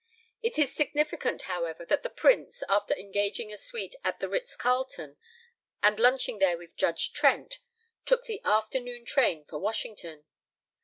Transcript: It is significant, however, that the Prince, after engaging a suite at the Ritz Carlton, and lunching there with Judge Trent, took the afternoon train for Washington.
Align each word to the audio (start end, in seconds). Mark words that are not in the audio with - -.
It 0.41 0.57
is 0.57 0.73
significant, 0.73 1.43
however, 1.43 1.85
that 1.85 2.01
the 2.01 2.09
Prince, 2.09 2.63
after 2.67 2.95
engaging 2.95 3.53
a 3.53 3.55
suite 3.57 3.93
at 4.03 4.19
the 4.19 4.27
Ritz 4.27 4.55
Carlton, 4.55 5.15
and 5.83 5.99
lunching 5.99 6.39
there 6.39 6.57
with 6.57 6.75
Judge 6.75 7.13
Trent, 7.13 7.59
took 8.03 8.25
the 8.25 8.41
afternoon 8.43 9.05
train 9.05 9.45
for 9.45 9.59
Washington. 9.59 10.25